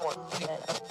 [0.00, 0.87] Hey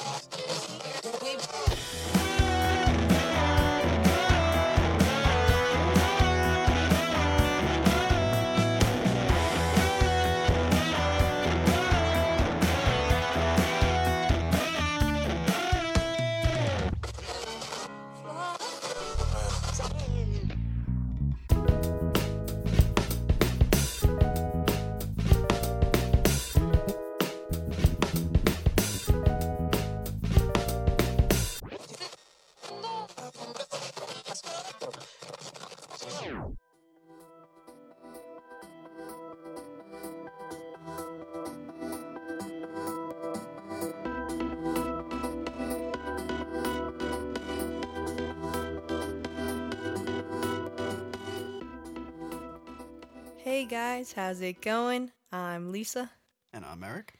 [53.70, 55.12] guys, how's it going?
[55.32, 56.10] I'm Lisa,
[56.54, 57.14] And I'm Eric.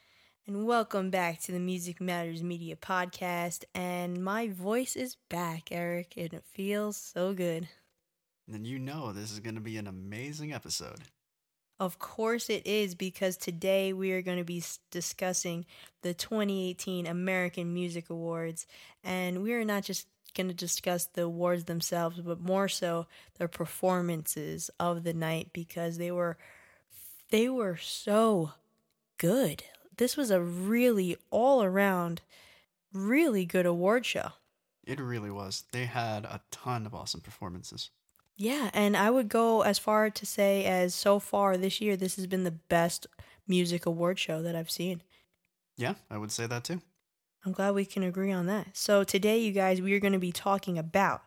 [0.46, 3.64] and welcome back to the Music Matters Media podcast.
[3.74, 7.68] And my voice is back, Eric, and it feels so good.
[8.46, 11.00] Then you know this is going to be an amazing episode.
[11.80, 15.64] Of course, it is because today we are going to be discussing
[16.02, 18.66] the 2018 American Music Awards.
[19.04, 20.08] And we are not just
[20.38, 23.06] going to discuss the awards themselves, but more so
[23.38, 26.38] the performances of the night because they were
[27.30, 28.52] they were so
[29.18, 29.64] good.
[29.96, 32.22] This was a really all around
[32.92, 34.30] really good award show.
[34.84, 35.64] It really was.
[35.72, 37.90] They had a ton of awesome performances.
[38.36, 42.16] Yeah, and I would go as far to say as so far this year this
[42.16, 43.06] has been the best
[43.46, 45.02] music award show that I've seen.
[45.76, 46.80] Yeah, I would say that too.
[47.48, 48.76] I'm glad we can agree on that.
[48.76, 51.22] So today you guys we are going to be talking about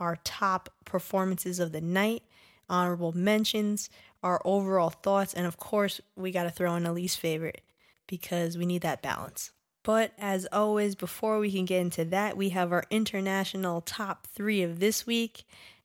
[0.00, 2.24] our top performances of the night,
[2.68, 3.88] honorable mentions,
[4.20, 7.60] our overall thoughts, and of course, we got to throw in a least favorite
[8.08, 9.52] because we need that balance.
[9.84, 14.62] But as always, before we can get into that, we have our international top three
[14.62, 15.44] of this week.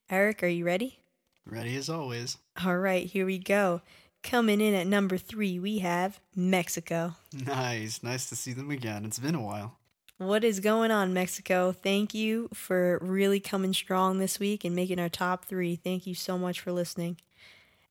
[0.09, 0.97] Eric, are you ready?
[1.45, 2.39] Ready as always.
[2.65, 3.83] All right, here we go.
[4.25, 7.13] Coming in at number three, we have Mexico.
[7.31, 8.01] Nice.
[8.01, 9.05] Nice to see them again.
[9.05, 9.77] It's been a while.
[10.17, 11.71] What is going on, Mexico?
[11.71, 15.75] Thank you for really coming strong this week and making our top three.
[15.75, 17.17] Thank you so much for listening.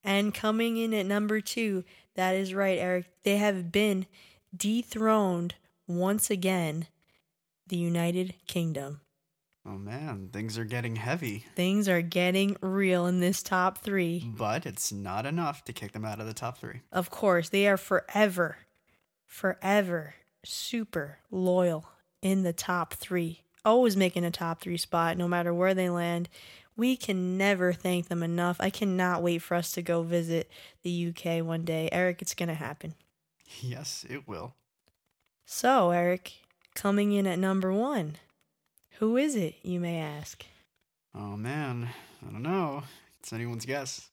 [0.02, 1.84] And coming in at number two,
[2.16, 3.06] that is right, Eric.
[3.22, 4.06] They have been
[4.56, 5.54] dethroned
[5.86, 6.88] once again,
[7.68, 9.02] the United Kingdom.
[9.66, 11.46] Oh man, things are getting heavy.
[11.54, 14.30] Things are getting real in this top three.
[14.36, 16.82] But it's not enough to kick them out of the top three.
[16.92, 18.58] Of course, they are forever,
[19.24, 20.14] forever
[20.44, 21.86] super loyal
[22.20, 23.40] in the top three.
[23.64, 26.28] Always making a top three spot, no matter where they land.
[26.76, 28.56] We can never thank them enough.
[28.60, 30.50] I cannot wait for us to go visit
[30.82, 31.88] the UK one day.
[31.92, 32.94] Eric, it's going to happen.
[33.60, 34.54] Yes, it will.
[35.46, 36.32] So, Eric,
[36.74, 38.16] coming in at number one,
[38.98, 40.44] who is it, you may ask?
[41.14, 41.88] Oh man,
[42.26, 42.82] I don't know.
[43.20, 44.08] It's anyone's guess.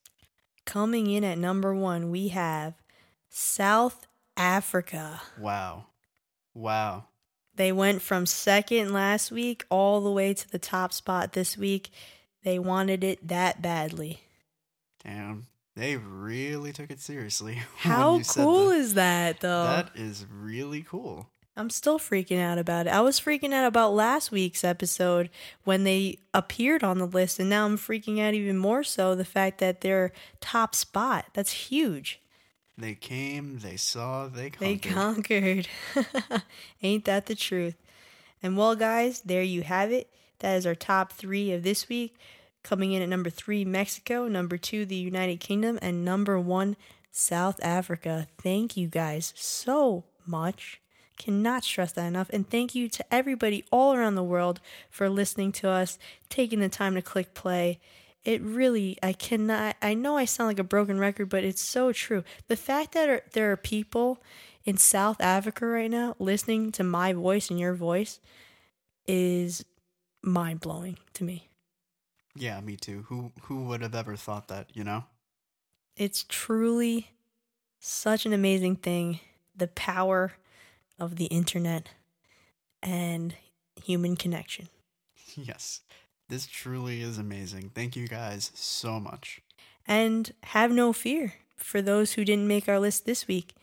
[0.66, 2.76] Coming in at number one, we have
[3.30, 5.22] South Africa.
[5.40, 5.86] Wow.
[6.54, 7.06] Wow.
[7.56, 11.90] They went from second last week all the way to the top spot this week.
[12.44, 14.22] They wanted it that badly.
[15.04, 15.48] Damn.
[15.76, 17.62] They really took it seriously.
[17.78, 18.76] How cool that.
[18.76, 19.64] is that, though?
[19.64, 21.30] That is really cool.
[21.56, 22.94] I'm still freaking out about it.
[22.94, 25.30] I was freaking out about last week's episode
[25.64, 29.26] when they appeared on the list, and now I'm freaking out even more so the
[29.26, 31.26] fact that they're top spot.
[31.34, 32.22] That's huge.
[32.78, 34.82] They came, they saw, they conquered.
[34.82, 35.68] They conquered.
[36.84, 37.76] Ain't that the truth?
[38.42, 40.10] And well, guys, there you have it.
[40.40, 42.16] That is our top three of this week.
[42.64, 44.28] Coming in at number three, Mexico.
[44.28, 45.78] Number two, the United Kingdom.
[45.82, 46.76] And number one,
[47.12, 48.28] South Africa.
[48.42, 50.82] Thank you guys so much.
[51.22, 52.32] Cannot stress that enough.
[52.32, 54.60] And thank you to everybody all around the world
[54.90, 56.00] for listening to us,
[56.30, 57.80] taking the time to click play.
[58.24, 61.92] It really, I cannot, I know I sound like a broken record, but it's so
[61.92, 62.24] true.
[62.48, 64.24] The fact that are, there are people
[64.66, 68.20] in South Africa right now listening to my voice and your voice
[69.06, 69.64] is
[70.24, 71.50] mind blowing to me.
[72.36, 73.06] Yeah, me too.
[73.10, 75.04] Who who would have ever thought that, you know?
[75.96, 77.12] It's truly
[77.80, 79.20] such an amazing thing.
[79.56, 80.34] The power
[81.02, 81.90] of the internet
[82.82, 83.36] and
[83.84, 84.70] human connection.
[85.36, 85.80] Yes.
[86.28, 87.72] This truly is amazing.
[87.74, 89.42] Thank you guys so much.
[89.88, 93.54] And have no fear for those who didn't make our list this week,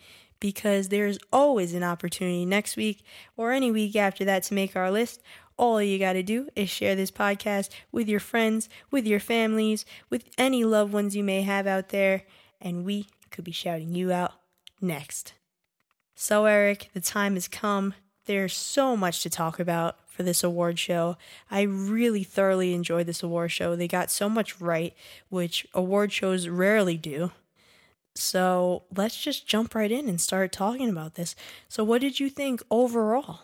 [0.41, 3.05] because there's always an opportunity next week
[3.37, 5.23] or any week after that to make our list.
[5.59, 9.85] All you got to do is share this podcast with your friends, with your families,
[10.09, 12.23] with any loved ones you may have out there,
[12.63, 14.33] and we could be shouting you out
[14.81, 15.35] next.
[16.21, 17.95] So, Eric, the time has come
[18.27, 21.17] there's so much to talk about for this award show.
[21.49, 23.77] I really thoroughly enjoyed this award show.
[23.77, 24.95] They got so much right,
[25.29, 27.31] which award shows rarely do.
[28.17, 31.37] So let's just jump right in and start talking about this.
[31.69, 33.43] So, what did you think overall?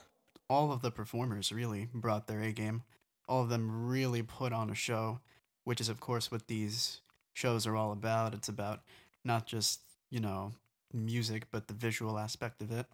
[0.51, 2.83] All of the performers really brought their A game.
[3.29, 5.21] All of them really put on a show,
[5.63, 7.03] which is, of course, what these
[7.35, 8.35] shows are all about.
[8.35, 8.81] It's about
[9.25, 9.79] not just,
[10.11, 10.55] you know,
[10.95, 12.87] music, but the visual aspect of it.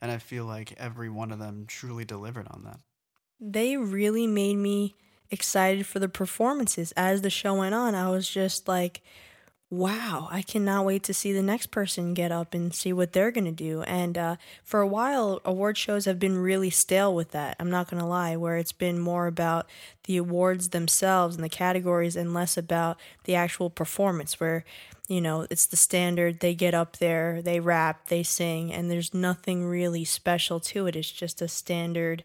[0.00, 2.78] And I feel like every one of them truly delivered on that.
[3.40, 4.94] They really made me
[5.30, 6.92] excited for the performances.
[6.96, 9.02] As the show went on, I was just like,
[9.70, 13.30] wow, I cannot wait to see the next person get up and see what they're
[13.30, 13.82] going to do.
[13.82, 17.54] And uh, for a while, award shows have been really stale with that.
[17.60, 19.68] I'm not going to lie, where it's been more about
[20.04, 24.64] the awards themselves and the categories and less about the actual performance, where
[25.08, 26.40] you know, it's the standard.
[26.40, 30.94] They get up there, they rap, they sing, and there's nothing really special to it.
[30.94, 32.22] It's just a standard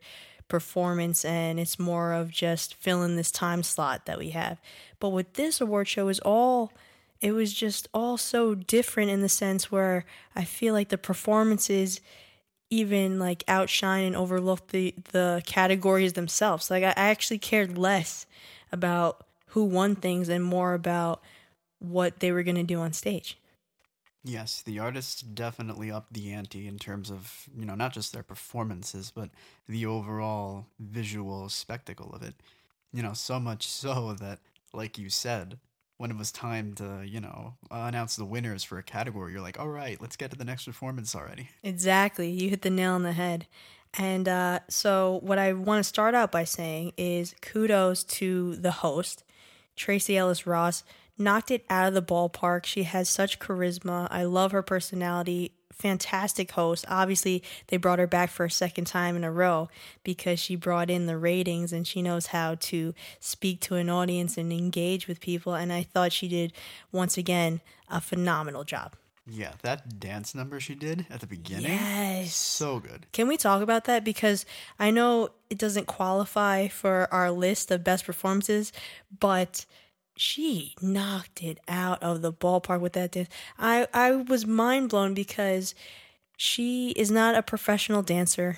[0.50, 4.60] performance, and it's more of just filling this time slot that we have.
[5.00, 6.74] But with this award show, is all
[7.22, 12.02] it was just all so different in the sense where I feel like the performances
[12.70, 16.70] even like outshine and overlook the the categories themselves.
[16.70, 18.26] Like I actually cared less
[18.74, 21.22] about who won things and more about
[21.84, 23.38] what they were going to do on stage.
[24.26, 28.24] Yes, the artists definitely upped the ante in terms of, you know, not just their
[28.24, 29.30] performances, but
[29.68, 32.36] the overall visual spectacle of it.
[32.94, 34.40] You know, so much so that,
[34.74, 35.60] like you said,
[35.98, 39.60] when it was time to, you know, announce the winners for a category, you're like,
[39.60, 41.50] all right, let's get to the next performance already.
[41.62, 42.30] Exactly.
[42.30, 43.46] You hit the nail on the head.
[43.96, 48.72] And uh, so, what I want to start out by saying is kudos to the
[48.72, 49.24] host,
[49.76, 50.84] Tracee Ellis Ross
[51.18, 52.66] knocked it out of the ballpark.
[52.66, 54.08] She has such charisma.
[54.10, 55.54] I love her personality.
[55.72, 56.86] Fantastic host.
[56.88, 59.70] Obviously, they brought her back for a second time in a row
[60.04, 64.38] because she brought in the ratings and she knows how to speak to an audience
[64.38, 65.56] and engage with people.
[65.56, 66.54] And I thought she did,
[66.92, 68.96] once again, a phenomenal job.
[69.26, 71.72] Yeah, that dance number she did at the beginning.
[71.72, 72.36] Yes.
[72.36, 73.08] So good.
[73.14, 74.04] Can we talk about that?
[74.04, 74.46] Because
[74.78, 78.74] I know it doesn't qualify for our list of best performances,
[79.18, 79.66] but
[80.16, 83.30] she knocked it out of the ballpark with that dance.
[83.58, 85.74] I, I was mind blown because
[86.38, 88.58] she is not a professional dancer.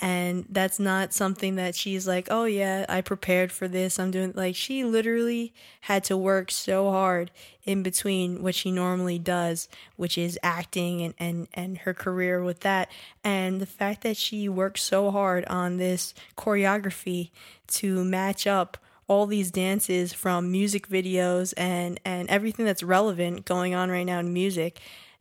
[0.00, 3.98] And that's not something that she's like, oh yeah, I prepared for this.
[3.98, 5.52] I'm doing like she literally
[5.82, 7.32] had to work so hard
[7.64, 12.60] in between what she normally does, which is acting and, and, and her career with
[12.60, 12.88] that.
[13.24, 17.30] And the fact that she worked so hard on this choreography
[17.68, 23.74] to match up all these dances from music videos and and everything that's relevant going
[23.74, 24.80] on right now in music.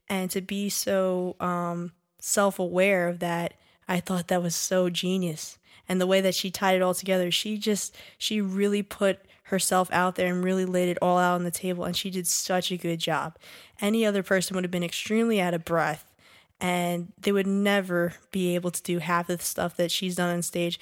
[0.10, 3.54] And to be so um, self-aware of that
[3.88, 5.58] i thought that was so genius.
[5.90, 9.90] And the way that she tied it all together she just she really put herself
[9.94, 12.72] out there and really laid it all out on the table and she did such
[12.72, 13.38] a good job.
[13.80, 16.12] Any other person would have been extremely out of breath
[16.60, 20.36] and they would never be able to do half of the stuff that she's done
[20.36, 20.80] on stage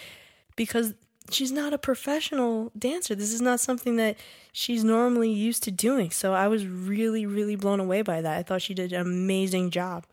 [0.55, 0.95] because
[1.31, 3.15] she's not a professional dancer.
[3.15, 4.17] This is not something that
[4.51, 6.11] she's normally used to doing.
[6.11, 8.37] So I was really, really blown away by that.
[8.37, 10.05] I thought she did an amazing job.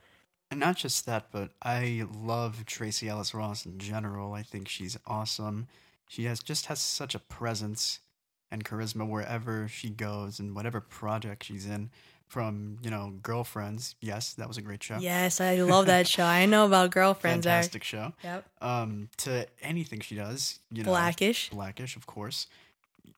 [0.50, 4.34] And not just that, but I love Tracee Ellis Ross in general.
[4.34, 5.66] I think she's awesome.
[6.08, 8.00] She has just has such a presence
[8.50, 11.90] and charisma wherever she goes and whatever project she's in
[12.32, 13.94] from you know girlfriends.
[14.00, 14.96] Yes that was a great show.
[14.98, 16.24] Yes i love that show.
[16.24, 18.14] I know about girlfriends fantastic show.
[18.24, 18.44] Yep.
[18.62, 20.90] Um to anything she does you know.
[20.90, 21.50] Blackish.
[21.50, 22.46] Blackish of course.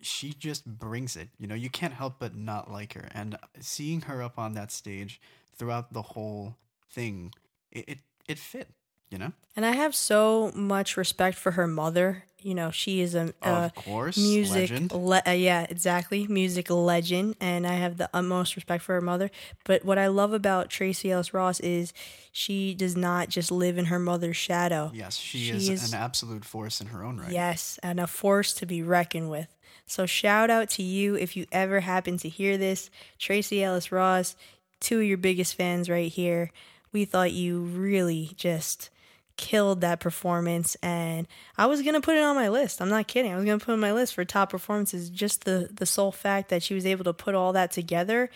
[0.00, 1.28] She just brings it.
[1.38, 3.08] You know you can't help but not like her.
[3.14, 5.20] And seeing her up on that stage
[5.56, 6.56] throughout the whole
[6.90, 7.32] thing
[7.70, 8.68] it it, it fit
[9.14, 9.32] you know?
[9.56, 12.24] And i have so much respect for her mother.
[12.42, 14.92] You know she is a, a of course music legend.
[14.92, 19.30] Le- uh, yeah exactly music legend and i have the utmost respect for her mother.
[19.64, 21.94] But what i love about Tracee ellis ross is
[22.32, 24.90] she does not just live in her mother's shadow.
[24.92, 27.32] Yes she, she is, is, an absolute force in her own right.
[27.32, 29.48] Yes and a force to be reckoned with.
[29.86, 32.90] So shout out to you if you ever happen to hear this.
[33.18, 34.34] Tracee ellis ross
[34.80, 36.50] two of your biggest fans right here.
[36.92, 38.90] We thought you really just
[39.36, 41.26] killed that performance and
[41.58, 42.80] I was going to put it on my list.
[42.80, 43.32] I'm not kidding.
[43.32, 45.86] I was going to put it on my list for top performances just the the
[45.86, 48.30] sole fact that she was able to put all that together.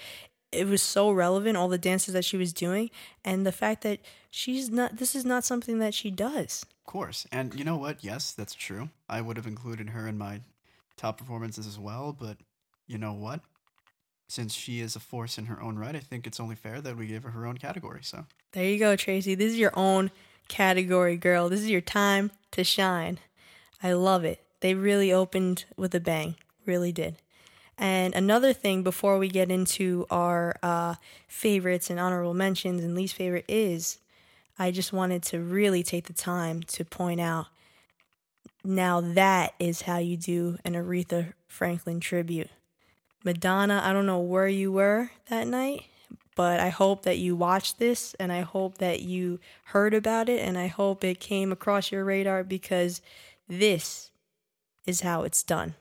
[0.51, 2.91] It was so relevant all the dances that she was doing
[3.25, 4.01] and the fact that
[4.31, 6.65] she's not this is not something that she does.
[6.87, 7.27] Of course.
[7.31, 8.03] And you know what?
[8.03, 8.89] Yes, that's true.
[9.09, 10.41] I would have included her in my
[10.97, 12.39] top performances as well, but
[12.87, 13.41] you know what?
[14.29, 16.97] Since she is a force in her own right, I think it's only fair that
[16.97, 18.01] we give her her own category.
[18.03, 19.35] So there you go, Tracy.
[19.35, 20.11] This is your own
[20.49, 21.49] category, girl.
[21.49, 23.19] This is your time to shine.
[23.83, 24.43] I love it.
[24.61, 26.35] They really opened with a bang.
[26.67, 27.17] Really did.
[27.79, 30.97] And another thing before we get into our uh,
[31.29, 33.99] favorites and honorable mentions and least favorite is
[34.59, 37.47] I just wanted to really take the time to point out
[38.65, 42.51] now that is how you do an Aretha Franklin tribute.
[43.25, 45.85] Madonna, I don't know where you were that night,
[46.39, 50.39] but I hope that you watched this and I hope that you heard about it
[50.39, 53.03] and I hope it came across your radar because
[53.49, 54.13] this
[54.87, 55.75] is how it's done.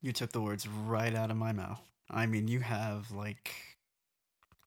[0.00, 1.80] You took the words right out of my mouth.
[2.08, 3.54] I mean, you have like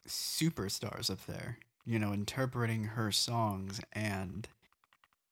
[0.05, 4.49] superstars up there, you know, interpreting her songs and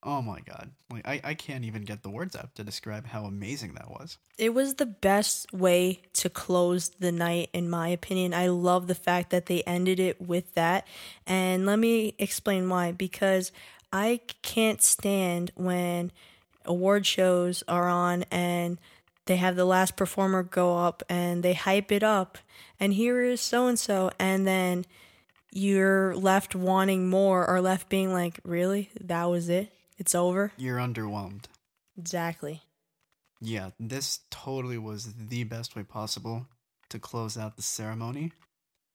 [0.02, 0.70] oh my god.
[0.90, 4.18] Like I, I can't even get the words out to describe how amazing that was.
[4.36, 8.34] It was the best way to close the night in my opinion.
[8.34, 10.86] I love the fact that they ended it with that.
[11.26, 13.52] And let me explain why because
[13.92, 16.12] I can't stand when
[16.64, 18.78] award shows are on and
[19.26, 22.38] they have the last performer go up and they hype it up
[22.78, 24.84] and here is so and so and then
[25.50, 30.78] you're left wanting more or left being like really that was it it's over You're
[30.78, 31.44] underwhelmed.
[31.98, 32.62] exactly
[33.40, 36.46] Yeah, this totally was the best way possible
[36.88, 38.32] to close out the ceremony.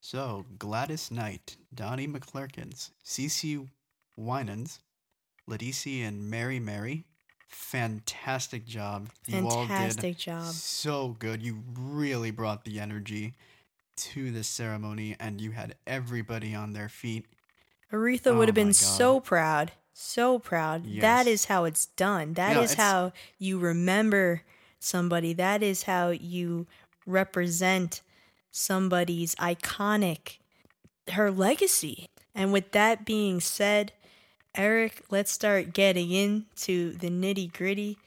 [0.02, 3.70] So, Gladys Knight, Donnie McClurkins, Cece
[4.18, 4.80] Winans,
[5.50, 7.06] Ledisi and Mary Mary,
[7.48, 9.10] fantastic job.
[9.28, 11.42] You all did fantastic job so good.
[11.42, 13.34] You really brought the energy
[13.96, 17.26] to this ceremony and you had everybody on their feet.
[17.92, 18.76] aretha Oh would have oh been God.
[18.76, 21.28] so proud so proud that Yes.
[21.28, 24.42] is how it's done That is how you remember
[24.80, 26.68] somebody that is how you
[27.06, 28.02] represent
[28.52, 30.38] somebody's iconic
[31.12, 32.08] her legacy.
[32.34, 33.92] And with that being said,
[34.56, 37.98] Eric, let's start getting into the nitty gritty.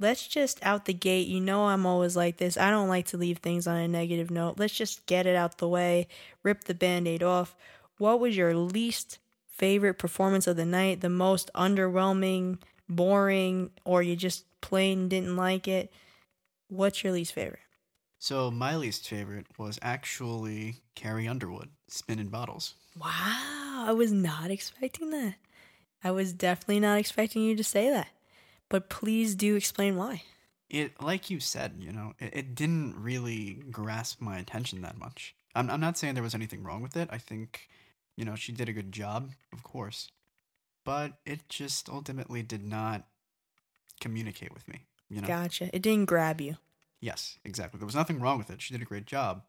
[0.00, 1.26] Let's just out the gate.
[1.28, 2.56] You know, I'm always like this.
[2.56, 4.58] I don't like to leave things on a negative note.
[4.58, 6.06] Let's just get it out the way,
[6.42, 7.54] rip the band aid off.
[7.98, 9.18] What was your least
[9.58, 11.00] favorite performance of the night?
[11.02, 15.92] The most underwhelming, boring, or you just plain didn't like it?
[16.68, 17.60] What's your least favorite?
[18.20, 22.74] So, my least favorite was actually Carrie Underwood, Spinning Bottles.
[23.00, 25.36] Wow, I was not expecting that.
[26.02, 28.08] I was definitely not expecting you to say that.
[28.68, 30.22] But please do explain why.
[30.68, 35.34] it like you said you know it, it didn't really grasp my attention that much
[35.54, 37.68] I'm, I'm not saying there was anything wrong with it i think
[38.18, 40.08] you know she did a good job of course
[40.84, 43.06] but it just ultimately did not
[44.00, 45.70] communicate with me you know Gotcha.
[45.72, 46.56] It didn't grab you.
[47.00, 49.42] yes exactly there was nothing wrong with it she did a great job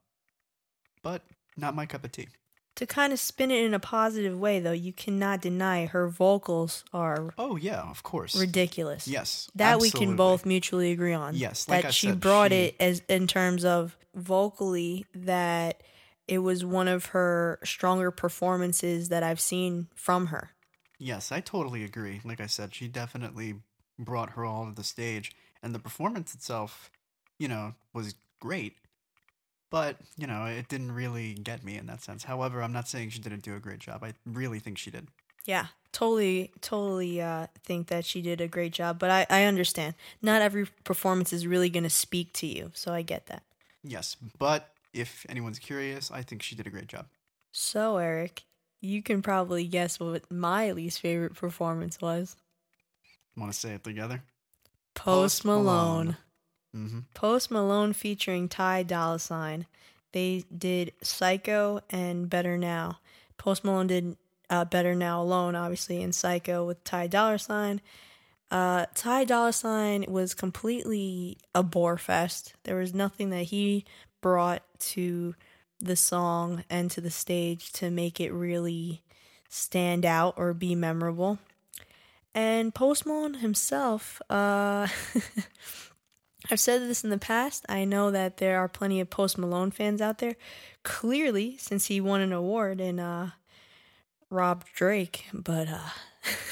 [1.02, 1.24] but
[1.58, 2.28] not my cup of tea
[2.76, 6.84] To kind of spin it in a positive way, though, you cannot deny her vocals
[6.94, 9.08] are oh yeah of course ridiculous.
[9.08, 11.36] yes That we can both mutually agree on.
[11.36, 15.84] Yes, like that I she said, brought she- it as in terms of vocally that
[16.30, 20.52] it was one of her stronger performances that I've seen from her.
[21.00, 22.22] Yes, I totally agree.
[22.24, 23.56] Like I said, she definitely
[23.98, 25.32] brought her all to the stage,
[25.64, 26.92] and the performance itself,
[27.40, 28.76] you know, was great.
[29.72, 32.24] But, you know, it didn't really get me in that sense.
[32.24, 34.04] However, I'm not saying she didn't do a great job.
[34.04, 35.08] I really think she did.
[35.46, 39.00] Yeah, totally, totally uh, think that she did a great job.
[39.00, 39.96] But I, I understand.
[40.22, 42.72] Not every performance is really going to speak to you.
[42.74, 43.44] So I get that.
[43.84, 47.06] Yes, but if anyone's curious, I think she did a great job.
[47.52, 48.44] So, Eric,
[48.82, 52.36] you can probably guess what my least favorite performance was
[53.40, 54.22] Want to say it together?
[54.96, 55.64] Post Post Malone.
[55.64, 56.18] Malone.
[56.76, 57.00] Mm-hmm.
[57.14, 59.66] Post Malone featuring Ty Dolla Sign.
[60.12, 63.00] They did Psycho and Better Now.
[63.38, 64.18] Post Malone did
[64.50, 67.80] uh, Better Now alone, obviously, and Psycho with Ty Dolla Sign.
[68.52, 72.56] Uh, Ty Dolla Sign was completely a bore fest.
[72.64, 73.86] There was nothing that he
[74.22, 75.36] brought to
[75.80, 79.02] the song and to the stage to make it really
[79.50, 81.40] stand out or be memorable.
[82.36, 84.88] And Post Malone himself, uh,
[86.52, 87.66] I've said this in the past.
[87.68, 90.36] I know that there are plenty of Post Malone fans out there.
[90.84, 93.28] Clearly, since he won an award and uh,
[94.30, 95.90] robbed Drake, but uh,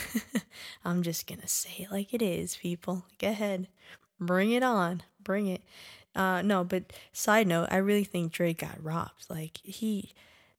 [0.85, 3.05] I'm just gonna say it like it is, people.
[3.19, 3.67] Go ahead,
[4.19, 5.61] bring it on, bring it.
[6.17, 9.29] Uh, no, but side note, I really think Drake got robbed.
[9.29, 10.13] Like he,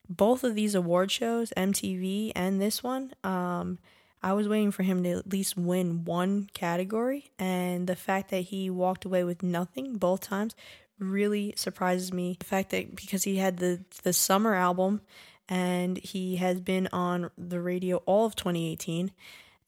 [0.09, 3.79] both of these award shows, MTV and this one, um,
[4.23, 8.43] I was waiting for him to at least win one category, and the fact that
[8.43, 10.55] he walked away with nothing both times
[10.99, 12.37] really surprises me.
[12.39, 15.01] The fact that because he had the the summer album,
[15.49, 19.11] and he has been on the radio all of 2018,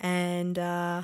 [0.01, 1.03] and uh,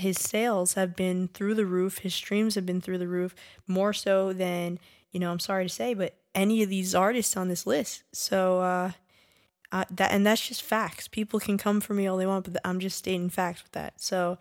[0.00, 1.98] his sales have been through the roof.
[1.98, 3.34] His streams have been through the roof,
[3.66, 4.78] more so than
[5.12, 5.30] you know.
[5.30, 8.02] I'm sorry to say, but any of these artists on this list.
[8.12, 8.92] So uh,
[9.72, 11.08] uh, that and that's just facts.
[11.08, 14.00] People can come for me all they want, but I'm just stating facts with that.
[14.00, 14.38] So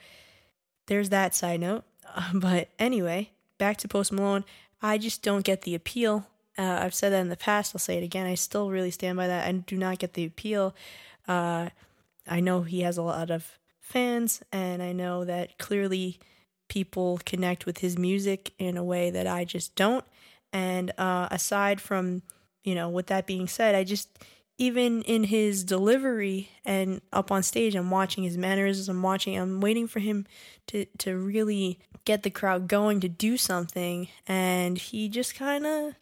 [0.87, 1.83] there's that side note.
[2.33, 4.45] but anyway, back to Post Malone.
[4.81, 6.27] I just don't get the appeal.
[6.57, 7.75] Uh, I've said that in the past.
[7.75, 8.25] I'll say it again.
[8.25, 9.47] I still really stand by that.
[9.47, 10.75] I do not get the appeal.
[11.27, 11.69] Uh,
[12.27, 16.19] I know he has a lot of fans, and I know that clearly
[16.67, 20.03] people connect with his music in a way that I just don't.
[20.51, 22.21] And uh, aside from,
[22.63, 24.09] you know, with that being said, I just,
[24.57, 28.89] even in his delivery and up on stage, I'm watching his mannerisms.
[28.89, 30.27] I'm watching, I'm waiting for him
[30.67, 34.09] to, to really get the crowd going to do something.
[34.27, 35.93] And he just kind of,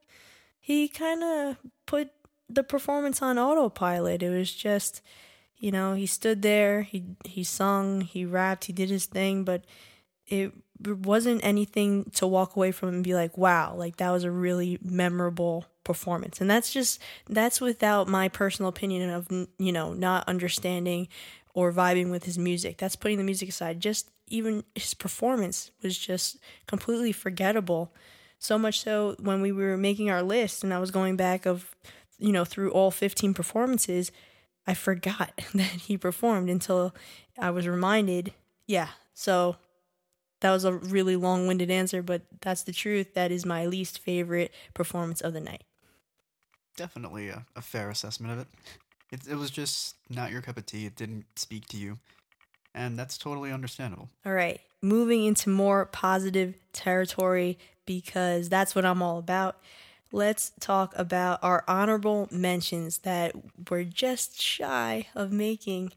[0.59, 2.09] he kind of put
[2.49, 4.23] the performance on autopilot.
[4.23, 5.01] It was just,
[5.57, 9.65] you know, he stood there, he he sung, he rapped, he did his thing, but
[10.27, 14.31] it wasn't anything to walk away from and be like, wow, like that was a
[14.31, 16.41] really memorable performance.
[16.41, 21.07] And that's just that's without my personal opinion of you know, not understanding
[21.53, 22.77] or vibing with his music.
[22.77, 23.79] That's putting the music aside.
[23.79, 27.93] Just even his performance was just completely forgettable.
[28.39, 31.73] So much so when we were making our list and I was going back of
[32.17, 34.11] you know, through all 15 performances,
[34.67, 36.95] I forgot that he performed until
[37.39, 38.33] I was reminded.
[38.67, 39.57] Yeah, so
[40.41, 43.13] that was a really long winded answer, but that's the truth.
[43.13, 45.63] That is my least favorite performance of the night.
[46.77, 48.47] Definitely a, a fair assessment of it.
[49.11, 49.31] it.
[49.31, 50.85] It was just not your cup of tea.
[50.85, 51.97] It didn't speak to you.
[52.73, 54.09] And that's totally understandable.
[54.25, 59.57] All right, moving into more positive territory because that's what I'm all about
[60.15, 63.35] let's talk about our honorable mentions that
[63.69, 65.91] were just shy of making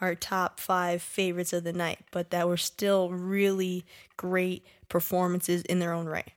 [0.00, 3.84] our top five favorites of the night, but that were still really
[4.16, 6.30] great performances in their own right.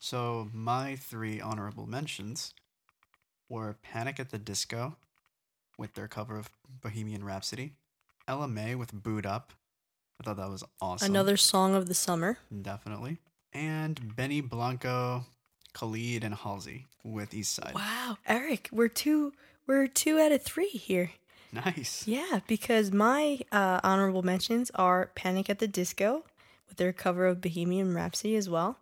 [0.00, 2.52] So, my three honorable mentions
[3.48, 4.96] were Panic at the Disco
[5.78, 6.50] with their cover of
[6.82, 7.72] Bohemian Rhapsody,
[8.26, 9.52] Ella Mai with Boo'd Up.
[10.20, 11.10] I thought that was awesome.
[11.10, 12.38] Another song of the summer.
[12.62, 13.18] Definitely.
[13.52, 15.24] And Benny Blanco
[15.74, 17.72] Khalid and Halsey with East Side.
[17.74, 19.32] Wow, Eric, we're two
[19.66, 21.10] we're two out of three here.
[21.52, 22.06] Nice.
[22.06, 26.24] Yeah, because my uh, honorable mentions are Panic at the Disco
[26.68, 28.78] with their cover of Bohemian Rhapsody as well.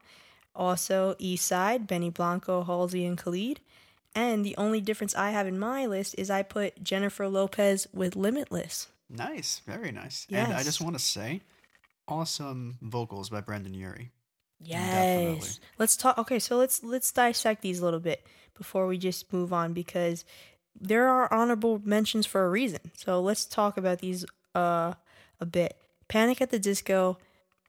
[0.55, 3.61] Also, East Side, Benny Blanco, Halsey, and Khalid.
[4.15, 8.17] And the only difference I have in my list is I put Jennifer Lopez with
[8.17, 8.89] Limitless.
[9.09, 10.27] Nice, very nice.
[10.29, 10.49] Yes.
[10.49, 11.41] And I just want to say,
[12.09, 14.11] awesome vocals by Brendon Urie.
[14.65, 15.17] Yes.
[15.17, 15.49] Definitely.
[15.79, 19.53] Let's talk okay, so let's let's dissect these a little bit before we just move
[19.53, 20.25] on because
[20.79, 22.81] there are honorable mentions for a reason.
[22.95, 24.95] So let's talk about these uh
[25.41, 25.77] a bit.
[26.09, 27.19] Panic at the Disco,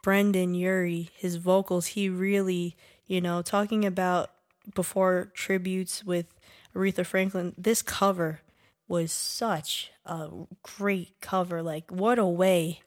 [0.04, 2.76] Brendon Urie, his vocals, he really,
[3.08, 4.32] you know, talking about
[4.76, 6.26] before tributes with
[6.76, 8.42] Aretha Franklin, this cover
[8.88, 10.30] was such a
[10.62, 11.62] great cover.
[11.62, 12.82] Like, what a way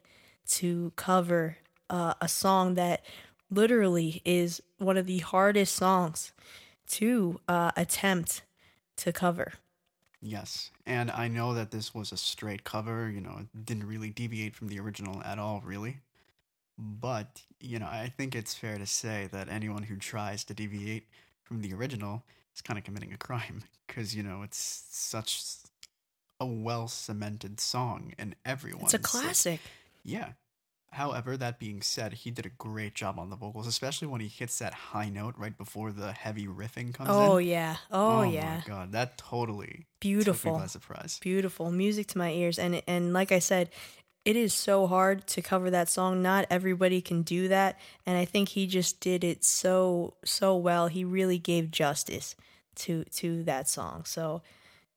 [0.48, 1.56] to cover
[1.88, 3.04] uh, a song that
[3.50, 6.32] literally is one of the hardest songs
[6.88, 8.42] to uh, attempt
[8.98, 9.54] to cover.
[10.22, 14.10] Yes, and I know that this was a straight cover, you know, it didn't really
[14.10, 15.98] deviate from the original at all, really.
[16.78, 21.06] But, you know, I think it's fair to say that anyone who tries to deviate
[21.42, 22.22] from the original
[22.54, 25.42] is kind of committing a crime because, you know, it's such
[26.40, 28.84] a well cemented song and everyone.
[28.84, 29.60] It's a classic.
[30.04, 30.30] yeah.
[30.92, 34.28] However, that being said, he did a great job on the vocals, especially when he
[34.28, 37.30] hits that high note right before the heavy riffing comes oh, in.
[37.30, 37.76] Oh yeah.
[37.90, 38.26] Oh, oh yeah.
[38.26, 38.56] oh yeah.
[38.56, 40.58] my god, that totally beautiful.
[40.58, 41.18] By surprise.
[41.20, 43.70] Beautiful music to my ears, and and like I said,
[44.24, 46.22] it is so hard to cover that song.
[46.22, 50.86] Not everybody can do that, and I think he just did it so so well.
[50.86, 52.36] He really gave justice
[52.76, 54.04] to to that song.
[54.04, 54.42] So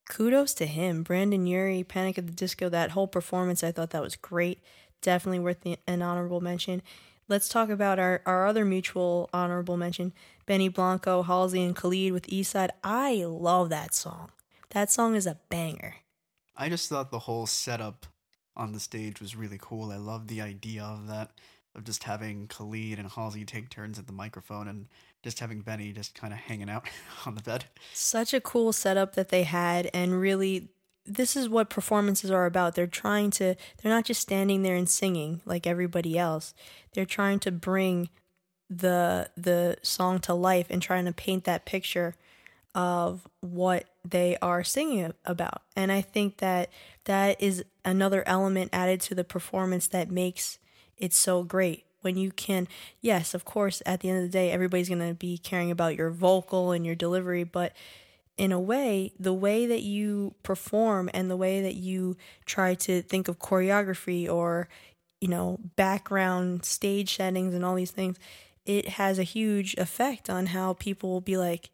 [0.10, 2.70] kudos to him, Brandon Urie, Panic at the Disco.
[2.70, 4.62] That whole performance, I thought that was great
[5.02, 6.82] definitely worth the, an honorable mention.
[7.28, 10.14] Let's talk about our, our other mutual honorable mention
[10.46, 12.70] Benny Blanco, Halsey, and Khalid with Eastside.
[12.84, 14.32] I love that song.
[14.72, 15.98] That song is a banger.
[16.56, 18.08] I just thought the whole setup
[18.56, 19.92] on the stage was really cool.
[19.92, 21.32] I love the idea of that,
[21.76, 24.88] of just having Khalid and Halsey take turns at the microphone and
[25.24, 26.88] just having Benny just kind of hanging out
[27.26, 27.66] on the bed.
[27.94, 30.70] Such a cool setup that they had, and really
[31.10, 32.76] this is what performances are about.
[32.76, 36.54] They're trying to, they're not just standing there and singing like everybody else.
[36.94, 38.10] They're trying to bring
[38.70, 42.16] the the song to life and trying to paint that picture
[42.76, 45.64] of what they are singing about.
[45.76, 46.70] And I think that
[47.06, 50.60] that is another element added to the performance that makes
[50.98, 51.86] it so great.
[52.02, 52.68] When you can,
[53.02, 55.98] yes, of course, at the end of the day, everybody's going to be caring about
[55.98, 57.74] your vocal and your delivery, but
[58.40, 63.02] in a way, the way that you perform and the way that you try to
[63.02, 64.70] think of choreography or,
[65.20, 68.18] you know, background stage settings and all these things,
[68.66, 71.70] it has a huge effect on how people will be like,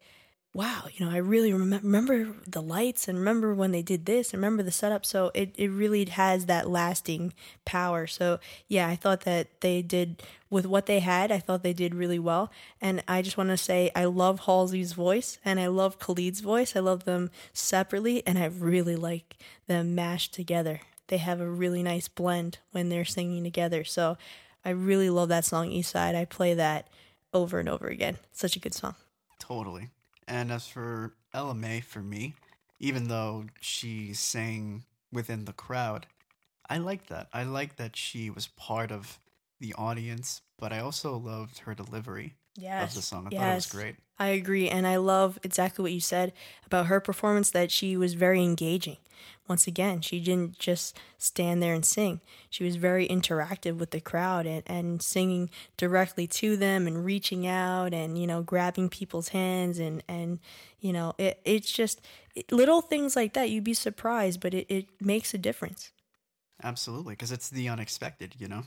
[0.56, 4.32] wow, you know, I really rem- remember the lights and remember when they did this
[4.32, 5.04] and remember the setup.
[5.04, 7.34] So it, it really has that lasting
[7.66, 8.06] power.
[8.06, 11.94] So yeah, I thought that they did with what they had, I thought they did
[11.94, 12.50] really well.
[12.80, 16.74] And I just want to say I love Halsey's voice and I love Khalid's voice.
[16.74, 20.80] I love them separately and I really like them mashed together.
[21.08, 23.84] They have a really nice blend when they're singing together.
[23.84, 24.16] So
[24.64, 26.14] I really love that song East Side.
[26.14, 26.88] I play that
[27.34, 28.16] over and over again.
[28.32, 28.94] Such a good song.
[29.38, 29.90] Totally.
[30.28, 32.34] And as for Mai, for me,
[32.78, 36.06] even though she sang within the crowd,
[36.68, 37.28] I like that.
[37.32, 39.18] I like that she was part of
[39.60, 43.26] the audience, but I also loved her delivery yes, of the song.
[43.26, 43.40] I yes.
[43.40, 43.96] thought it was great.
[44.18, 44.68] I agree.
[44.68, 46.32] And I love exactly what you said
[46.64, 48.96] about her performance that she was very engaging.
[49.48, 52.20] Once again, she didn't just stand there and sing.
[52.50, 57.46] She was very interactive with the crowd and, and singing directly to them and reaching
[57.46, 60.40] out and, you know, grabbing people's hands and, and
[60.80, 62.00] you know, it, it's just
[62.34, 63.50] it, little things like that.
[63.50, 65.92] You'd be surprised, but it, it makes a difference.
[66.62, 68.64] Absolutely, because it's the unexpected, you know?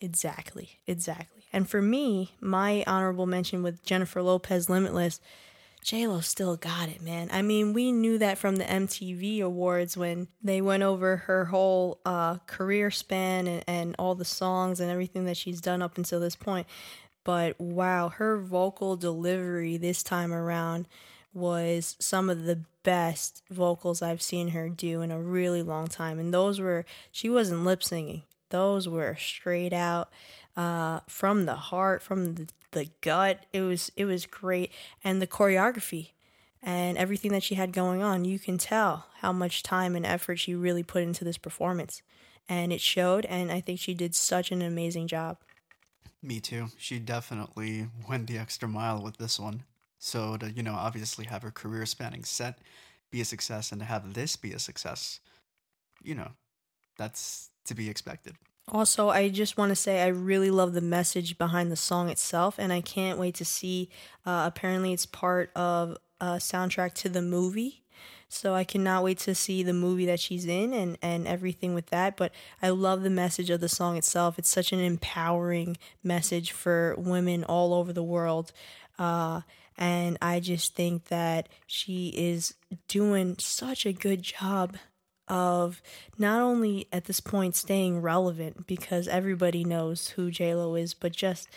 [0.00, 1.44] Exactly, exactly.
[1.52, 5.20] And for me, my honorable mention with Jennifer Lopez Limitless,
[5.92, 7.28] Lo still got it, man.
[7.32, 12.00] I mean, we knew that from the MTV Awards when they went over her whole
[12.04, 16.20] uh, career span and, and all the songs and everything that she's done up until
[16.20, 16.66] this point.
[17.24, 20.86] But wow, her vocal delivery this time around
[21.32, 26.18] was some of the best vocals I've seen her do in a really long time.
[26.18, 30.10] And those were, she wasn't lip singing those were straight out
[30.56, 33.46] uh, from the heart, from the, the gut.
[33.52, 34.70] It was it was great,
[35.02, 36.10] and the choreography
[36.62, 38.24] and everything that she had going on.
[38.24, 42.02] You can tell how much time and effort she really put into this performance,
[42.48, 43.24] and it showed.
[43.26, 45.38] And I think she did such an amazing job.
[46.22, 46.66] Me too.
[46.76, 49.64] She definitely went the extra mile with this one.
[49.98, 52.58] So to you know obviously have her career spanning set
[53.10, 55.20] be a success, and to have this be a success,
[56.02, 56.30] you know,
[56.96, 58.36] that's to be expected.
[58.68, 62.56] Also, I just want to say I really love the message behind the song itself,
[62.58, 63.88] and I can't wait to see.
[64.24, 67.82] Uh, apparently, it's part of a soundtrack to the movie.
[68.28, 71.86] So I cannot wait to see the movie that she's in and, and everything with
[71.86, 72.16] that.
[72.16, 72.30] But
[72.62, 74.38] I love the message of the song itself.
[74.38, 78.52] It's such an empowering message for women all over the world.
[79.00, 79.40] Uh,
[79.76, 82.54] and I just think that she is
[82.86, 84.76] doing such a good job
[85.30, 85.80] of
[86.18, 91.48] not only at this point staying relevant because everybody knows who JLo is, but just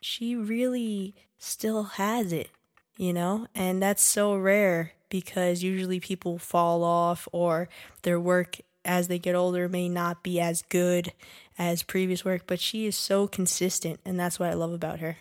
[0.00, 2.50] she really still has it,
[2.98, 3.46] you know?
[3.54, 7.68] And that's so rare because usually people fall off or
[8.02, 11.12] their work as they get older may not be as good
[11.58, 15.16] as previous work, but she is so consistent and that's what I love about her.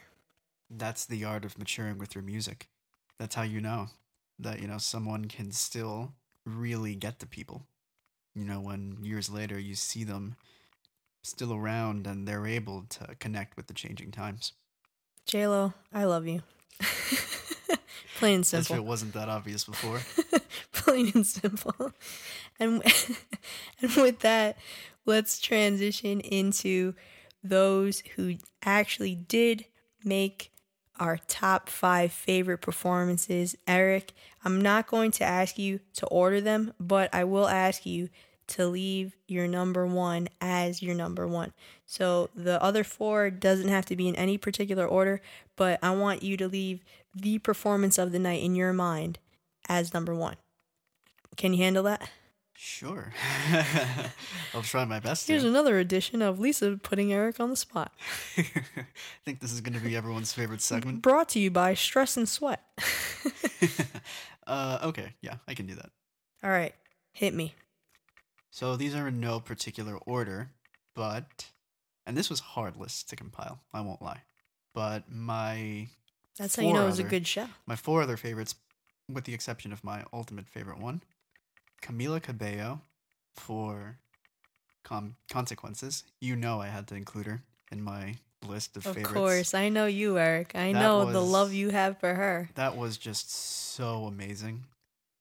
[0.69, 2.67] That's the art of maturing with your music.
[3.17, 3.88] That's how you know
[4.38, 6.12] that you know someone can still
[6.45, 7.65] really get to people
[8.36, 10.36] you know, when years later you see them
[11.24, 14.54] still around and they're able to connect with the changing times.
[15.28, 16.43] JLo, I love you.
[18.17, 18.60] Plain and simple.
[18.60, 20.02] As if it wasn't that obvious before.
[20.71, 21.91] Plain and simple.
[22.60, 22.84] And
[23.82, 24.58] and with that,
[25.06, 26.93] let's transition into
[27.43, 29.65] those who actually did
[30.04, 30.52] make
[30.99, 33.55] our top five favorite performances.
[33.67, 38.10] Eric, I'm not going to ask you to order them, but I will ask you
[38.47, 41.51] to leave your number one as your number one.
[41.86, 45.21] So the other four doesn't have to be in any particular order,
[45.55, 49.19] but I want you to leave the performance of the night in your mind
[49.67, 50.36] as number one.
[51.38, 52.10] Can you handle that?
[52.58, 53.13] Sure.
[54.54, 55.28] I'll try my best.
[55.28, 55.50] Here's to.
[55.50, 57.94] another edition of Lisa putting Eric on the spot.
[58.38, 58.46] I
[59.26, 61.02] think this is going to be everyone's favorite segment.
[61.02, 62.63] Brought to you by Stress and Sweat.
[64.48, 65.89] uh, okay, yeah, I can do that.
[66.44, 66.74] All right,
[67.12, 67.56] hit me.
[68.52, 70.52] So these are in no particular order,
[70.96, 71.48] but
[72.06, 73.60] and this was hard list to compile.
[73.74, 74.22] I won't lie,
[74.74, 75.89] but my
[76.38, 77.48] that's how you know it was other, a good show.
[77.65, 78.56] My four other favorites,
[79.12, 81.02] with the exception of my ultimate favorite one,
[81.86, 82.82] Camila Cabello
[83.34, 83.98] for
[84.84, 86.04] com- consequences.
[86.19, 87.41] You know I had to include her.
[87.71, 88.15] in my
[88.48, 89.10] list of, Of favorites.
[89.10, 90.56] Of course, I know you, Eric.
[90.56, 92.50] I That know the love you have for her.
[92.56, 94.63] That was just so amazing.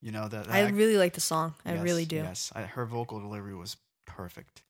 [0.03, 0.50] You know that.
[0.50, 1.55] I really like the song.
[1.64, 2.16] I yes, really do.
[2.16, 4.62] Yes, I, her vocal delivery was perfect.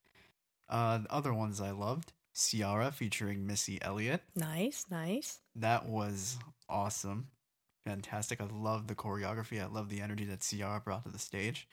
[0.68, 4.22] Uh, the other ones I loved, Ciara featuring Missy Elliott.
[4.36, 5.40] Nice, nice.
[5.56, 7.26] That was awesome,
[7.84, 8.40] fantastic.
[8.40, 9.60] I love the choreography.
[9.62, 11.68] I love the energy that Ciara brought to the stage.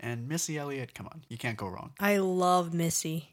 [0.00, 1.92] And Missy Elliott, come on, you can't go wrong.
[2.00, 3.32] I love Missy.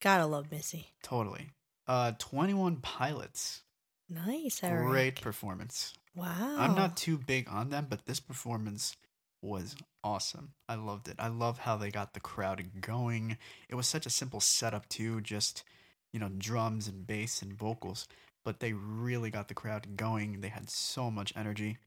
[0.00, 0.88] Gotta love Missy.
[1.02, 1.50] Totally.
[1.86, 3.62] Uh, Twenty One Pilots,
[4.08, 4.88] Nice, Eric.
[4.88, 5.92] great performance.
[6.14, 6.56] Wow.
[6.58, 8.96] I'm not too big on them, but this performance
[9.42, 10.52] was awesome.
[10.68, 11.16] I loved it.
[11.18, 13.36] I love how they got the crowd going.
[13.68, 15.64] It was such a simple setup too, just
[16.12, 18.08] you know, drums and bass and vocals,
[18.44, 20.40] but they really got the crowd going.
[20.40, 21.78] They had so much energy.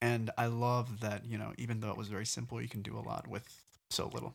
[0.00, 2.96] And I love that, you know, even though it was very simple, you can do
[2.98, 4.34] a lot with so little.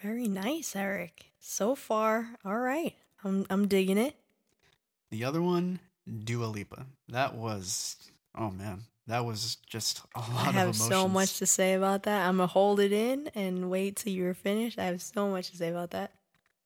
[0.00, 1.32] Very nice, Eric.
[1.40, 2.94] So far, all right.
[3.24, 4.14] I'm I'm digging it.
[5.10, 5.80] The other one,
[6.24, 6.86] Dua Lipa.
[7.08, 7.96] That was
[8.36, 10.88] oh man, that was just a lot I of have emotions.
[10.88, 12.28] so much to say about that.
[12.28, 14.78] I'm gonna hold it in and wait till you're finished.
[14.78, 16.12] I have so much to say about that.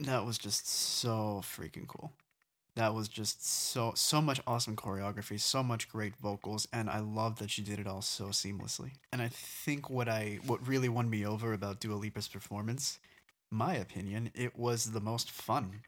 [0.00, 2.12] That was just so freaking cool.
[2.74, 7.38] That was just so so much awesome choreography, so much great vocals, and I love
[7.38, 8.92] that she did it all so seamlessly.
[9.12, 12.98] And I think what I what really won me over about Dua Lipa's performance,
[13.50, 15.82] my opinion, it was the most fun.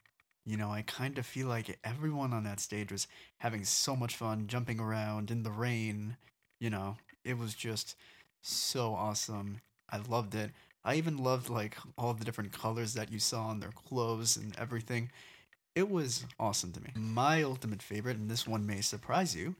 [0.45, 3.07] You know, I kind of feel like everyone on that stage was
[3.39, 6.17] having so much fun, jumping around in the rain.
[6.59, 7.95] You know, it was just
[8.43, 9.61] so awesome.
[9.89, 10.51] I loved it.
[10.83, 14.55] I even loved like all the different colors that you saw on their clothes and
[14.59, 15.09] everything.
[15.75, 16.89] It was awesome to me.
[16.95, 19.55] My ultimate favorite, and this one may surprise you,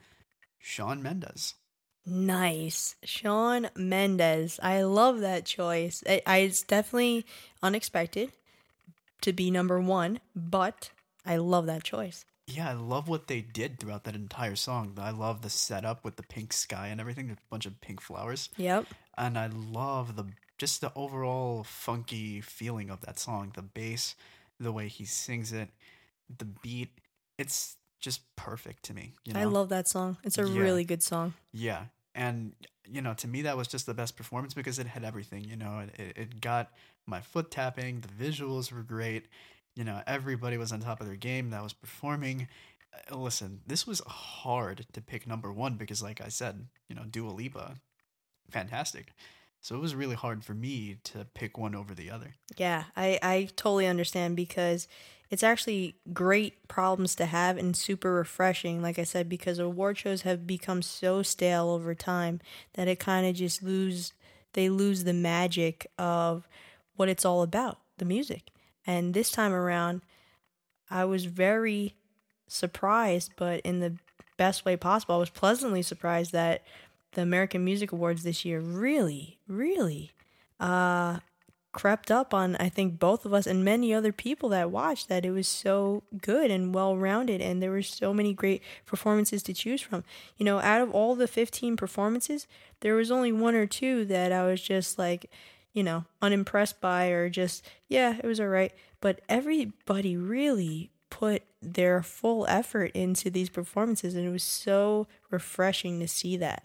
[0.58, 1.56] Shawn Mendes.
[2.06, 2.96] Nice.
[3.04, 4.60] Shawn Mendes.
[4.64, 6.04] I love that choice.
[6.08, 7.26] I, I, it's definitely
[7.62, 8.32] unexpected
[9.22, 10.92] to be number one, but
[11.26, 12.24] I love that choice.
[12.48, 14.98] Yeah, I love what they did throughout that entire song.
[15.02, 18.50] I love the setup with the pink sky and everything, a bunch of pink flowers.
[18.56, 18.86] Yep.
[19.18, 23.52] And I love the just the overall funky feeling of that song.
[23.56, 24.16] The bass,
[24.60, 25.70] the way he sings it,
[26.38, 26.90] the beat.
[27.38, 29.14] It's just perfect to me.
[29.26, 29.40] You know?
[29.42, 30.18] I love that song.
[30.24, 30.60] It's a Yeah.
[30.62, 31.34] really good song.
[31.52, 32.54] Yeah, and
[32.88, 35.44] you know, to me, that was just the best performance because it had everything.
[35.44, 36.72] You know, it it, it got
[37.08, 38.02] my foot tapping.
[38.02, 39.28] The visuals were great.
[39.76, 42.48] You know, everybody was on top of their game that was performing.
[43.12, 47.04] Uh, Listen, this was hard to pick number one because, like I said, you know,
[47.04, 47.76] Dua Lipa,
[48.50, 49.14] fantastic.
[49.62, 52.36] So it was really hard for me to pick one over the other.
[52.56, 54.88] Yeah, I, I totally understand because
[55.30, 60.22] it's actually great problems to have and super refreshing, like I said, because award shows
[60.22, 62.40] have become so stale over time
[62.74, 64.14] that it kind of just lose
[64.54, 66.48] they lose the magic of
[66.96, 68.52] what it's all about, the music.
[68.88, 70.02] And this time around,
[70.90, 71.96] I was very
[72.48, 73.98] surprised, but in the
[74.38, 75.16] best way possible.
[75.16, 76.64] I was pleasantly surprised that
[77.14, 80.12] the American Music Awards this year really, really
[80.58, 81.20] uh
[81.76, 85.26] crept up on I think both of us and many other people that watched that
[85.26, 89.54] it was so good and well rounded and there were so many great performances to
[89.54, 90.06] choose from.
[90.38, 92.48] You know, out of all the 15 performances,
[92.80, 95.30] there was only one or two that I was just like,
[95.74, 101.44] you know, unimpressed by or just yeah, it was all right, but everybody really put
[101.62, 106.64] their full effort into these performances and it was so refreshing to see that.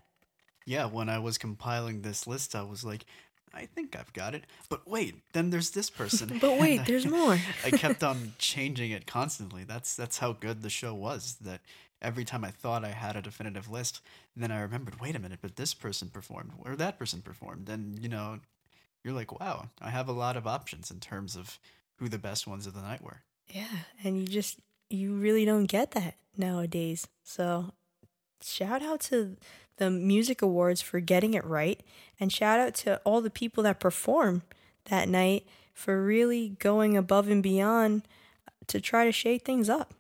[0.67, 3.07] Yeah, when I was compiling this list, I was like,
[3.53, 4.45] I think I've got it.
[4.69, 6.39] But wait, then there's this person.
[6.41, 7.39] But wait, I- there's more.
[7.65, 9.65] I kept on changing it constantly.
[9.65, 11.37] That's that's how good the show was.
[11.41, 11.61] That
[12.01, 14.01] every time I thought I had a definitive list,
[14.37, 17.99] then I remembered, wait a minute, but this person performed or that person performed, and
[17.99, 18.39] you know,
[19.05, 21.59] you're like, wow, I have a lot of options in terms of
[21.97, 23.23] who the best ones of the night were.
[23.49, 23.67] Yeah,
[24.05, 24.59] and you just
[24.89, 27.07] you really don't get that nowadays.
[27.25, 27.73] So
[28.43, 29.37] shout out to
[29.77, 31.81] the music awards for getting it right
[32.19, 34.43] and shout out to all the people that performed
[34.87, 38.03] that night for really going above and beyond
[38.67, 39.95] to try to shake things up.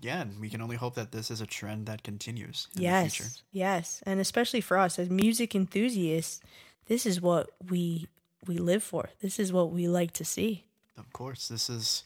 [0.00, 3.00] Yeah, and we can only hope that this is a trend that continues in the
[3.08, 3.24] future.
[3.24, 3.42] Yes.
[3.52, 6.42] Yes, and especially for us as music enthusiasts,
[6.86, 8.06] this is what we
[8.46, 9.08] we live for.
[9.22, 10.64] This is what we like to see.
[10.98, 12.04] Of course, this is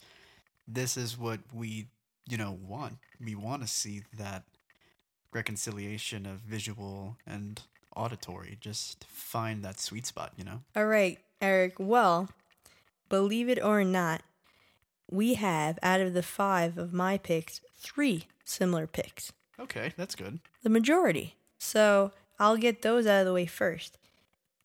[0.65, 1.87] this is what we
[2.29, 2.97] you know want.
[3.23, 4.43] We want to see that
[5.31, 7.61] reconciliation of visual and
[7.95, 8.57] auditory.
[8.59, 10.61] Just find that sweet spot, you know.
[10.75, 11.75] All right, Eric.
[11.79, 12.29] Well,
[13.09, 14.21] believe it or not,
[15.09, 19.31] we have out of the five of my picks, three similar picks.
[19.59, 20.39] Okay, that's good.
[20.63, 21.35] The majority.
[21.57, 23.97] So I'll get those out of the way first.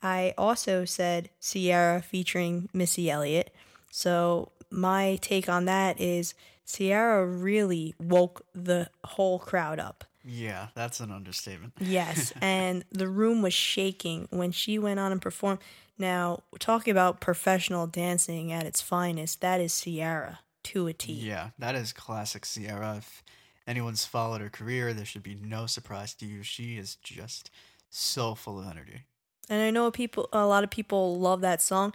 [0.03, 3.55] I also said Ciara featuring Missy Elliott.
[3.91, 6.35] So my take on that is
[6.67, 10.05] Ciara really woke the whole crowd up.
[10.25, 11.75] Yeah, that's an understatement.
[11.81, 15.61] Yes, and the room was shaking when she went on and performed.
[15.97, 21.13] Now, talking about professional dancing at its finest, that is Ciara to a T.
[21.13, 22.97] Yeah, that is classic Ciara.
[22.99, 23.23] If
[23.67, 26.43] anyone's followed her career, there should be no surprise to you.
[26.43, 27.51] She is just
[27.91, 29.03] so full of energy.
[29.49, 31.95] And I know people a lot of people love that song,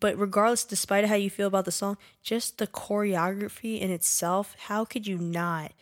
[0.00, 4.84] but regardless despite how you feel about the song, just the choreography in itself, how
[4.84, 5.72] could you not,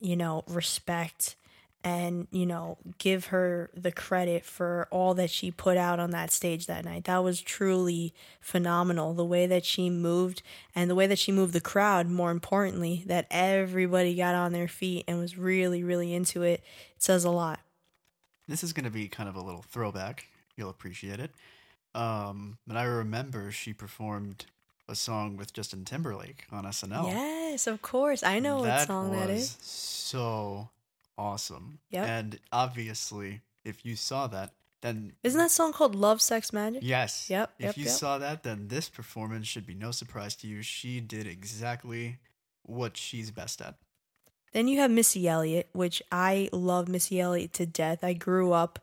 [0.00, 1.36] you know, respect
[1.84, 6.32] and, you know, give her the credit for all that she put out on that
[6.32, 7.04] stage that night.
[7.04, 9.14] That was truly phenomenal.
[9.14, 10.42] The way that she moved
[10.74, 14.66] and the way that she moved the crowd, more importantly, that everybody got on their
[14.66, 16.64] feet and was really, really into it.
[16.96, 17.60] It says a lot.
[18.48, 20.26] This is going to be kind of a little throwback.
[20.56, 21.30] You'll appreciate it.
[21.94, 24.46] Um, but I remember she performed
[24.88, 27.08] a song with Justin Timberlake on SNL.
[27.08, 28.22] Yes, of course.
[28.22, 29.28] I know what song that is.
[29.28, 29.56] that was is.
[29.64, 30.68] So
[31.18, 31.78] awesome.
[31.90, 32.08] Yep.
[32.08, 36.82] And obviously, if you saw that, then Isn't that song called Love Sex Magic?
[36.84, 37.28] yes.
[37.30, 37.92] Yep, If yep, you yep.
[37.92, 40.62] saw that, then this performance should be no surprise to you.
[40.62, 42.18] She did exactly
[42.62, 43.74] what she's best at.
[44.52, 48.04] Then you have Missy Elliott, which I love Missy Elliott to death.
[48.04, 48.78] I grew up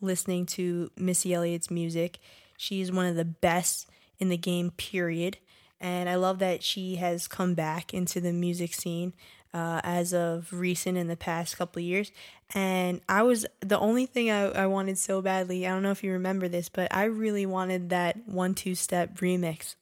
[0.00, 2.18] listening to Missy Elliott's music.
[2.58, 3.88] She's one of the best
[4.18, 5.38] in the game, period.
[5.80, 9.12] And I love that she has come back into the music scene
[9.52, 12.10] uh, as of recent in the past couple of years.
[12.54, 15.66] And I was the only thing I, I wanted so badly.
[15.66, 19.16] I don't know if you remember this, but I really wanted that one two step
[19.16, 19.74] remix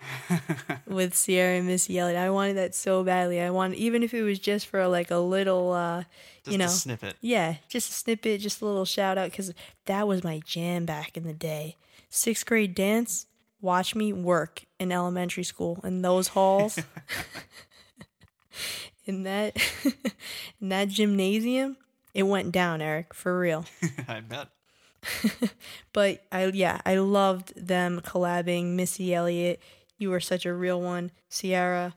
[0.86, 2.18] with Ciara and Missy Elliott.
[2.18, 3.40] I wanted that so badly.
[3.40, 6.04] I wanted, even if it was just for like a little, uh,
[6.44, 7.16] Just you know, a snippet.
[7.20, 9.52] yeah, just a snippet, just a little shout out because
[9.86, 11.76] that was my jam back in the day.
[12.08, 13.26] Sixth grade dance,
[13.60, 16.78] watch me work in elementary school in those halls.
[19.06, 19.56] in that
[20.60, 21.76] in that gymnasium,
[22.14, 23.64] it went down, Eric, for real.
[24.08, 24.48] I bet.
[25.92, 28.74] But I yeah, I loved them collabing.
[28.74, 29.60] Missy Elliott,
[29.98, 31.10] you were such a real one.
[31.30, 31.94] Ciara,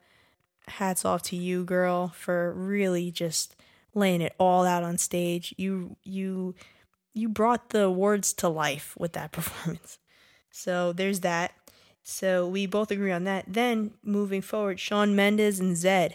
[0.67, 3.55] hats off to you, girl, for really just
[3.93, 5.53] laying it all out on stage.
[5.57, 6.55] You you
[7.13, 9.99] you brought the words to life with that performance.
[10.55, 11.51] So there's that.
[12.03, 13.45] So we both agree on that.
[13.47, 16.13] Then moving forward, Shawn Mendes and Zedd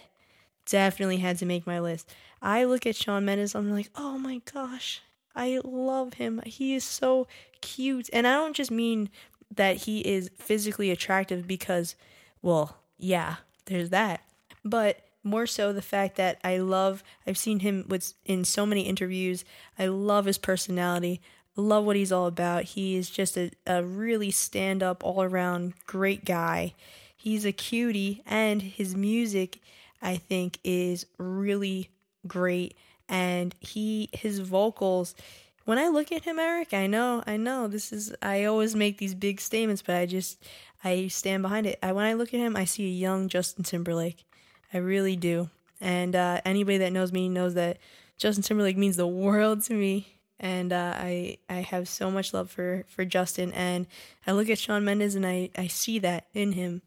[0.65, 2.09] definitely had to make my list.
[2.41, 5.03] I look at Shawn Mendes, I'm like, oh my gosh,
[5.35, 6.41] I love him.
[6.47, 7.27] He is so
[7.61, 8.09] cute.
[8.13, 9.11] And I don't just mean
[9.57, 11.97] that he is physically attractive because,
[12.41, 14.21] well, yeah, there's that.
[14.65, 18.83] But more so the fact that I love, I've seen him with in so many
[18.83, 19.45] interviews.
[19.79, 21.21] I love his personality.
[21.59, 22.63] Love what he's all about.
[22.63, 26.73] He is just a, a really stand up, all around great guy.
[27.17, 29.59] He's a cutie, and his music,
[30.01, 31.91] I think, is really
[32.29, 32.77] great.
[33.09, 35.17] And he, his vocals,
[35.65, 38.99] when I look at him, Eric, I know, I know this is, I always make
[38.99, 40.41] these big statements, but I just,
[40.85, 41.81] I stand behind it.
[41.83, 44.25] I, when I look at him, I see a young Justin Timberlake.
[44.73, 45.51] I really do.
[45.81, 47.79] And uh, anybody that knows me knows that
[48.17, 50.18] Justin Timberlake means the world to me.
[50.41, 53.53] And uh, I I have so much love for, for Justin.
[53.53, 53.87] And
[54.27, 56.83] I look at Shawn Mendes and I, I see that in him.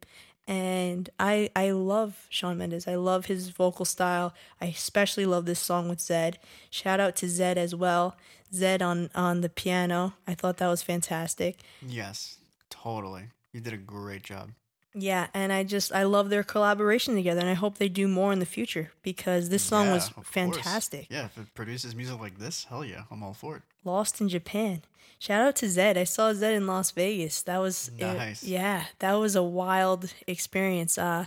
[0.47, 2.87] And I I love Shawn Mendes.
[2.87, 4.33] I love his vocal style.
[4.59, 6.35] I especially love this song with Zedd.
[6.69, 8.15] Shout out to Zedd as well.
[8.53, 10.13] Zedd on, on the piano.
[10.27, 11.59] I thought that was fantastic.
[11.85, 12.37] Yes,
[12.69, 13.29] totally.
[13.53, 14.51] You did a great job.
[14.93, 18.33] Yeah, and I just I love their collaboration together, and I hope they do more
[18.33, 20.27] in the future because this song Yeah, was of course.
[20.27, 21.07] fantastic.
[21.09, 23.61] Yeah, if it produces music like this, hell yeah, I'm all for it.
[23.85, 24.81] Lost in Japan.
[25.17, 25.97] Shout out to Zedd.
[25.97, 27.41] I saw Zedd in Las Vegas.
[27.43, 28.43] That was it- Nice.
[28.43, 30.97] yeah, that was a wild experience.
[30.97, 31.25] Uh,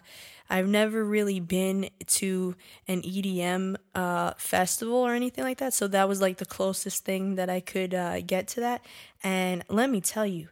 [0.51, 2.55] I've never really been to
[2.87, 7.37] an EDM uh, festival or anything like that, so that was like the closest thing
[7.37, 8.85] that I could uh, get to that.
[9.23, 10.49] And let me tell you,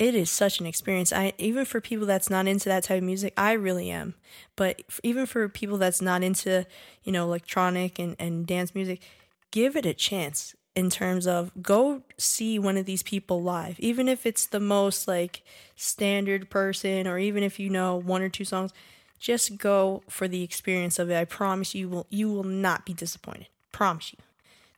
[0.00, 1.12] it is such an experience.
[1.12, 4.14] I even for people that's not into that type of music, I really am.
[4.56, 6.66] But even for people that's not into,
[7.04, 9.02] you know, electronic and, and dance music,
[9.50, 13.78] give it a chance in terms of go see one of these people live.
[13.78, 15.42] Even if it's the most like
[15.76, 18.72] standard person or even if you know one or two songs,
[19.18, 21.16] just go for the experience of it.
[21.16, 23.48] I promise you will you will not be disappointed.
[23.70, 24.18] Promise you.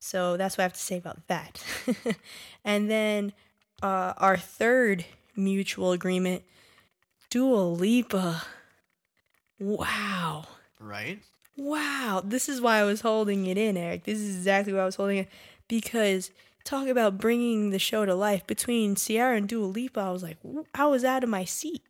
[0.00, 1.64] So that's what I have to say about that.
[2.64, 3.32] and then
[3.82, 5.04] uh, our third
[5.36, 6.44] mutual agreement,
[7.30, 8.42] Dua Lipa.
[9.58, 10.44] Wow.
[10.78, 11.20] Right?
[11.56, 12.22] Wow.
[12.24, 14.04] This is why I was holding it in, Eric.
[14.04, 15.28] This is exactly why I was holding it.
[15.68, 16.30] Because
[16.64, 20.38] talk about bringing the show to life between Ciara and Dua Lipa, I was like,
[20.74, 21.82] I was out of my seat.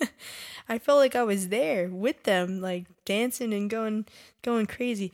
[0.68, 4.06] I felt like I was there with them, like dancing and going
[4.42, 5.12] going crazy.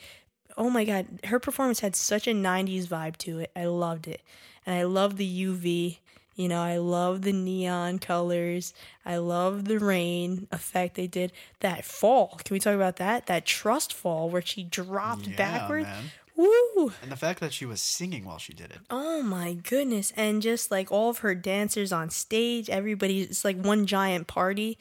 [0.57, 3.51] Oh my god, her performance had such a 90s vibe to it.
[3.55, 4.23] I loved it.
[4.67, 5.99] And I love the UV.
[6.35, 8.73] You know, I love the neon colors.
[9.05, 11.31] I love the rain effect they did.
[11.61, 12.39] That fall.
[12.43, 13.27] Can we talk about that?
[13.27, 15.83] That trust fall where she dropped Yeah, backward.
[15.83, 16.05] man.
[16.35, 16.93] Woo!
[17.03, 18.79] And the fact that she was singing while she did it.
[18.89, 20.13] Oh my goodness.
[20.17, 24.79] And just like all of her dancers on stage, everybody it's like one giant party.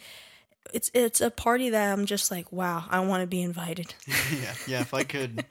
[0.74, 3.94] It's it's a party that I'm just like, wow, I want to be invited.
[4.08, 4.82] yeah, yeah.
[4.82, 5.44] If I could,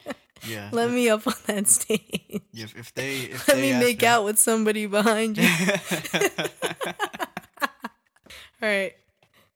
[0.46, 0.70] yeah.
[0.72, 2.40] Let me up on that stage.
[2.54, 5.48] If, if they, if Let they me make out with somebody behind you.
[8.62, 8.94] All right.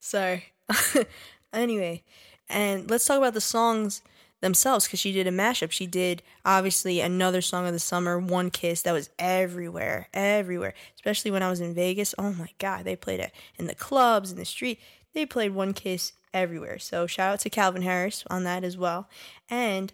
[0.00, 0.44] Sorry.
[1.52, 2.02] anyway,
[2.48, 4.02] and let's talk about the songs
[4.40, 5.70] themselves because she did a mashup.
[5.70, 10.74] She did obviously another song of the summer, One Kiss, that was everywhere, everywhere.
[10.94, 12.14] Especially when I was in Vegas.
[12.18, 14.78] Oh my God, they played it in the clubs, in the street.
[15.14, 16.78] They played One Kiss everywhere.
[16.78, 19.08] So shout out to Calvin Harris on that as well.
[19.48, 19.92] And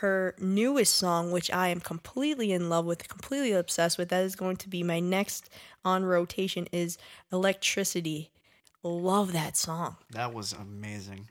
[0.00, 4.36] her newest song, which I am completely in love with, completely obsessed with, that is
[4.36, 5.50] going to be my next
[5.84, 6.96] on rotation, is
[7.32, 8.30] Electricity.
[8.82, 9.96] Love that song.
[10.10, 11.28] that was amazing.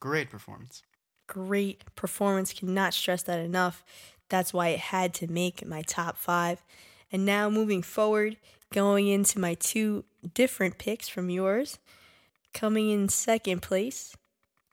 [0.00, 0.82] Great performance.
[1.26, 2.52] Great performance.
[2.54, 3.84] Cannot stress that enough.
[4.30, 6.62] That's why it had to make my top five.
[7.12, 8.36] And now moving forward,
[8.72, 10.04] going into my two
[10.34, 11.78] different picks from yours.
[12.54, 14.16] Coming in second place,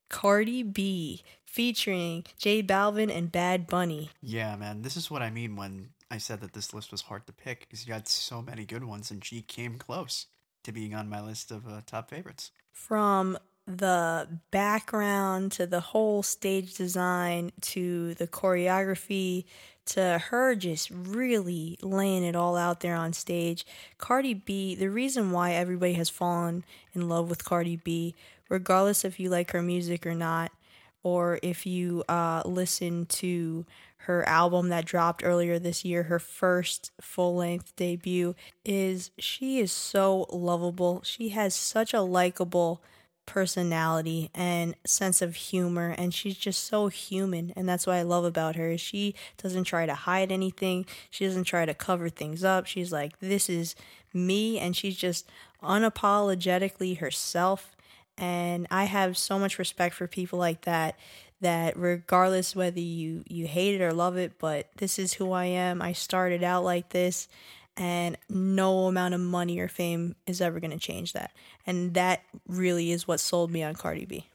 [0.09, 4.09] Cardi B featuring J Balvin and Bad Bunny.
[4.21, 4.81] Yeah, man.
[4.81, 7.61] This is what I mean when I said that this list was hard to pick
[7.61, 10.25] because you had so many good ones, and she came close
[10.63, 12.51] to being on my list of uh, top favorites.
[12.71, 13.37] from
[13.67, 19.45] the background to the whole stage design to the choreography
[19.85, 23.65] to her just really laying it all out there on stage.
[23.97, 26.63] Cardi B, the reason why everybody has fallen
[26.93, 28.15] in love with Cardi B,
[28.49, 30.51] regardless if you like her music or not,
[31.03, 33.65] or if you uh, listen to
[33.97, 39.71] her album that dropped earlier this year, her first full length debut, is she is
[39.71, 41.01] so lovable.
[41.03, 42.81] She has such a likable
[43.25, 48.25] personality and sense of humor and she's just so human and that's what I love
[48.25, 48.77] about her.
[48.77, 50.85] She doesn't try to hide anything.
[51.09, 52.65] She doesn't try to cover things up.
[52.65, 53.75] She's like this is
[54.13, 55.29] me and she's just
[55.63, 57.75] unapologetically herself
[58.17, 60.97] and I have so much respect for people like that
[61.41, 65.45] that regardless whether you you hate it or love it but this is who I
[65.45, 65.81] am.
[65.81, 67.27] I started out like this
[67.77, 71.31] and no amount of money or fame is ever going to change that.
[71.65, 74.27] And that really is what sold me on Cardi B.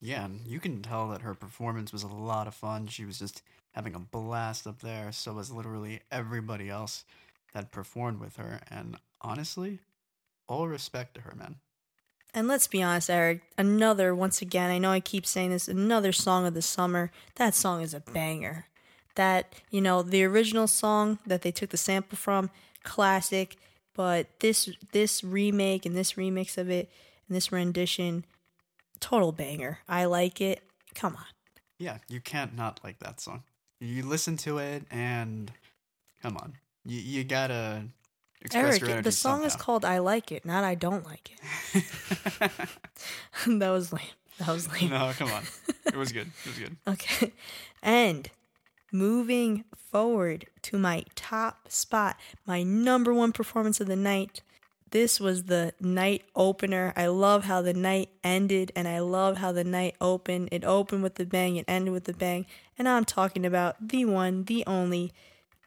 [0.00, 2.88] Yeah, and you can tell that her performance was a lot of fun.
[2.88, 5.12] She was just having a blast up there.
[5.12, 7.04] So was literally everybody else
[7.54, 8.60] that performed with her.
[8.70, 9.78] And honestly,
[10.46, 11.56] all respect to her, man.
[12.34, 16.12] And let's be honest, Eric, another, once again, I know I keep saying this, another
[16.12, 17.12] song of the summer.
[17.36, 18.66] That song is a banger.
[19.14, 22.50] That, you know, the original song that they took the sample from,
[22.84, 23.56] classic,
[23.94, 26.90] but this this remake and this remix of it
[27.28, 28.24] and this rendition,
[29.00, 29.78] total banger.
[29.88, 30.62] I like it.
[30.94, 31.24] Come on.
[31.78, 33.42] Yeah, you can't not like that song.
[33.80, 35.50] You listen to it and
[36.22, 36.54] come on.
[36.84, 37.84] You you gotta
[38.40, 41.84] express Eric, the song is called I Like It, not I Don't Like It.
[43.46, 44.02] that was lame.
[44.38, 44.90] That was lame.
[44.90, 45.42] no, come on.
[45.86, 46.30] It was good.
[46.44, 46.76] It was good.
[46.88, 47.32] Okay.
[47.82, 48.30] And
[48.94, 52.16] moving forward to my top spot,
[52.46, 54.40] my number one performance of the night.
[54.92, 56.92] This was the night opener.
[56.96, 60.50] I love how the night ended and I love how the night opened.
[60.52, 62.46] It opened with the bang, it ended with the bang.
[62.78, 65.12] And I'm talking about the one, the only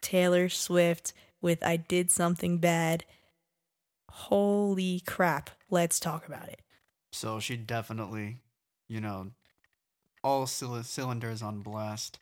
[0.00, 1.12] Taylor Swift
[1.42, 3.04] with I Did Something Bad.
[4.10, 5.50] Holy crap.
[5.68, 6.62] Let's talk about it.
[7.12, 8.38] So she definitely,
[8.88, 9.32] you know,
[10.24, 12.18] all cyl- cylinders on blast.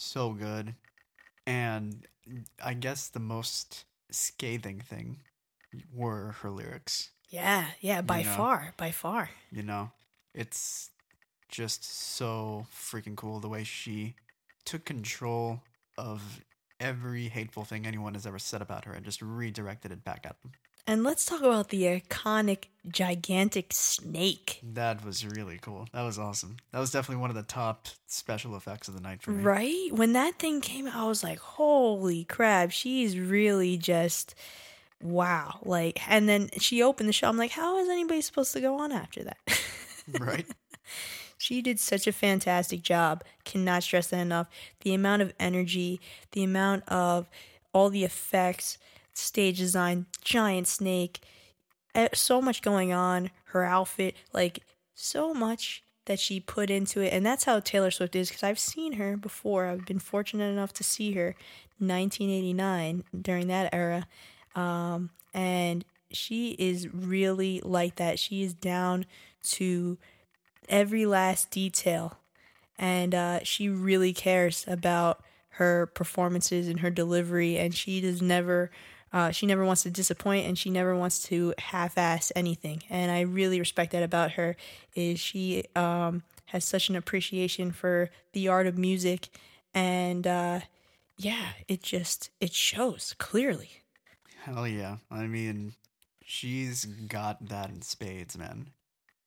[0.00, 0.76] So good.
[1.44, 2.06] And
[2.64, 5.18] I guess the most scathing thing
[5.92, 7.10] were her lyrics.
[7.30, 8.36] Yeah, yeah, by You know.
[8.36, 9.30] far, by far.
[9.50, 9.90] You know,
[10.34, 10.90] it's
[11.48, 14.14] just so freaking cool the way she
[14.64, 15.62] took control
[15.96, 16.42] of
[16.78, 20.40] every hateful thing anyone has ever said about her and just redirected it back at
[20.42, 20.52] them.
[20.88, 24.58] And let's talk about the iconic gigantic snake.
[24.62, 25.86] That was really cool.
[25.92, 26.56] That was awesome.
[26.72, 29.44] That was definitely one of the top special effects of the night for me.
[29.44, 29.92] Right?
[29.92, 34.34] When that thing came out, I was like, holy crap, she's really just
[35.02, 35.58] wow.
[35.62, 37.28] Like and then she opened the show.
[37.28, 39.38] I'm like, how is anybody supposed to go on after that?
[40.18, 40.46] Right?
[41.36, 43.22] She did such a fantastic job.
[43.44, 44.48] Cannot stress that enough.
[44.80, 46.00] The amount of energy,
[46.32, 47.28] the amount of
[47.74, 48.78] all the effects,
[49.18, 51.20] stage design, giant snake,
[51.94, 53.30] eh, so much going on.
[53.46, 54.60] Her outfit, like
[54.94, 57.12] so much that she put into it.
[57.12, 59.66] And that's how Taylor Swift is because I've seen her before.
[59.66, 61.36] I've been fortunate enough to see her
[61.78, 64.08] 1989 during that era.
[64.56, 68.18] Um, and she is really like that.
[68.18, 69.04] She is down
[69.50, 69.98] to
[70.68, 72.18] every last detail.
[72.78, 77.58] And uh, she really cares about her performances and her delivery.
[77.58, 78.70] And she does never
[79.12, 82.82] uh, she never wants to disappoint and she never wants to half-ass anything.
[82.90, 84.56] And I really respect that about her.
[84.94, 89.28] Is she um, has such an appreciation for the art of music,
[89.74, 90.60] and uh,
[91.16, 93.82] yeah, it just it shows clearly.
[94.42, 94.96] Hell yeah!
[95.10, 95.74] I mean,
[96.24, 98.70] she's got that in spades, man.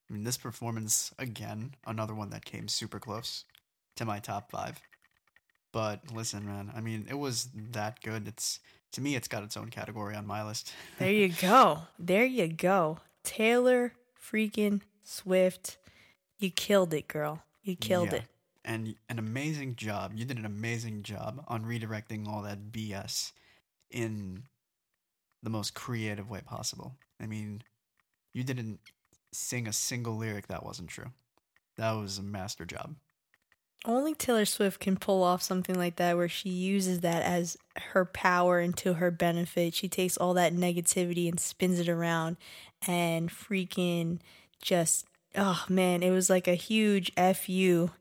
[0.10, 3.46] I mean, this performance again, another one that came super close
[3.96, 4.80] to my top five.
[5.72, 8.28] But listen, man, I mean, it was that good.
[8.28, 8.60] It's
[8.92, 10.74] to me, it's got its own category on my list.
[11.00, 11.80] there you go.
[11.98, 13.00] There you go.
[13.24, 15.78] Taylor freaking Swift.
[16.40, 17.44] You killed it, girl.
[17.64, 18.20] You killed yeah.
[18.20, 18.24] it.
[18.64, 20.12] And an amazing job.
[20.16, 23.32] You did an amazing job on redirecting all that BS
[23.90, 24.44] in
[25.44, 26.96] the most creative way possible.
[27.20, 27.64] I mean,
[28.34, 28.80] you didn't
[29.32, 31.12] sing a single lyric that wasn't true.
[31.78, 32.96] That was a master job.
[33.84, 37.58] Only Taylor Swift can pull off something like that where she uses that as
[37.94, 39.74] her power and to her benefit.
[39.74, 42.38] She takes all that negativity and spins it around
[42.88, 44.20] and freaking
[44.62, 47.92] just oh man, it was like a huge fu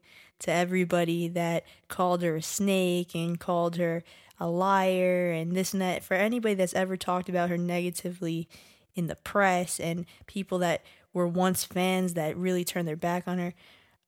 [0.41, 4.03] to everybody that called her a snake and called her
[4.39, 6.03] a liar and this and that.
[6.03, 8.49] For anybody that's ever talked about her negatively
[8.95, 13.39] in the press and people that were once fans that really turned their back on
[13.39, 13.55] her,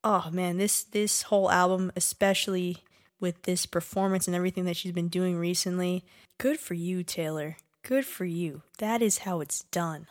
[0.04, 2.78] oh man, this this whole album, especially
[3.20, 6.04] with this performance and everything that she's been doing recently,
[6.38, 7.56] good for you, Taylor.
[7.84, 8.62] Good for you.
[8.78, 10.06] That is how it's done.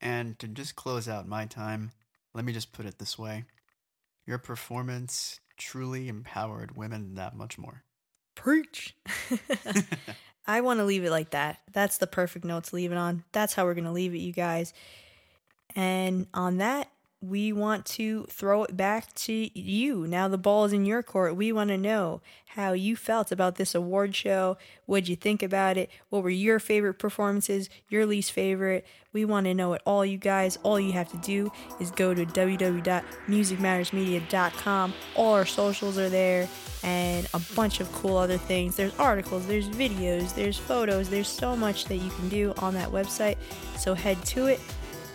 [0.00, 1.92] And to just close out my time,
[2.34, 3.44] let me just put it this way.
[4.26, 7.82] Your performance truly empowered women that much more.
[8.34, 8.94] Preach.
[10.46, 11.58] I want to leave it like that.
[11.72, 13.24] That's the perfect note to leave it on.
[13.32, 14.72] That's how we're going to leave it, you guys.
[15.74, 16.90] And on that,
[17.20, 20.06] we want to throw it back to you.
[20.06, 21.34] Now the ball is in your court.
[21.34, 24.56] We want to know how you felt about this award show.
[24.86, 25.90] What'd you think about it?
[26.10, 27.68] What were your favorite performances?
[27.88, 28.86] Your least favorite?
[29.12, 30.58] We want to know it all, you guys.
[30.62, 31.50] All you have to do
[31.80, 34.94] is go to www.musicmattersmedia.com.
[35.16, 36.48] All our socials are there
[36.84, 38.76] and a bunch of cool other things.
[38.76, 41.08] There's articles, there's videos, there's photos.
[41.08, 43.38] There's so much that you can do on that website.
[43.76, 44.60] So head to it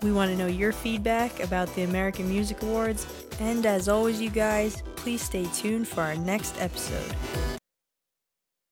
[0.03, 3.07] we want to know your feedback about the American Music Awards.
[3.39, 7.15] And as always, you guys, please stay tuned for our next episode.